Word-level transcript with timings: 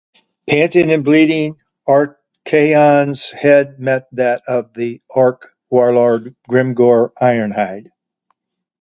Panting 0.49 0.91
and 0.91 1.03
bleeding, 1.03 1.57
Archaon's 1.87 3.29
head 3.29 3.77
met 3.79 4.07
that 4.13 4.41
of 4.47 4.73
the 4.73 4.99
Orc 5.09 5.51
Warlord, 5.69 6.35
Grimgor 6.49 7.13
Ironhide. 7.21 7.91